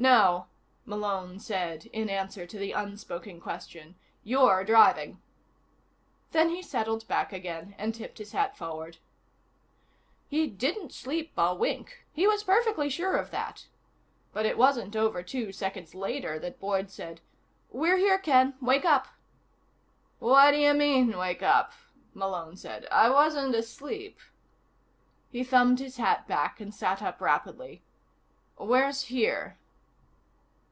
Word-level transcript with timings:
"No," 0.00 0.46
Malone 0.86 1.40
said 1.40 1.86
in 1.86 2.08
answer 2.08 2.46
to 2.46 2.56
the 2.56 2.70
unspoken 2.70 3.40
question. 3.40 3.96
"You're 4.22 4.62
driving." 4.62 5.20
Then 6.30 6.50
he 6.50 6.62
settled 6.62 7.08
back 7.08 7.32
again 7.32 7.74
and 7.78 7.92
tipped 7.92 8.18
his 8.18 8.30
hat 8.30 8.56
forward. 8.56 8.98
He 10.28 10.46
didn't 10.46 10.92
sleep 10.92 11.32
a 11.36 11.52
wink. 11.52 12.04
He 12.12 12.28
was 12.28 12.44
perfectly 12.44 12.88
sure 12.88 13.16
of 13.16 13.32
that. 13.32 13.66
But 14.32 14.46
it 14.46 14.56
wasn't 14.56 14.94
over 14.94 15.20
two 15.24 15.50
seconds 15.50 15.96
later 15.96 16.38
that 16.38 16.60
Boyd 16.60 16.92
said: 16.92 17.20
"We're 17.68 17.96
here, 17.98 18.18
Ken. 18.20 18.54
Wake 18.60 18.84
up." 18.84 19.08
"Whadyamean, 20.20 21.16
wakeup," 21.18 21.72
Malone 22.14 22.56
said. 22.56 22.86
"I 22.92 23.10
wasn't 23.10 23.56
asleep." 23.56 24.20
He 25.32 25.42
thumbed 25.42 25.80
his 25.80 25.96
hat 25.96 26.28
back 26.28 26.60
and 26.60 26.72
sat 26.72 27.02
up 27.02 27.20
rapidly. 27.20 27.82
"Where's 28.56 29.06
'here?'" 29.06 29.58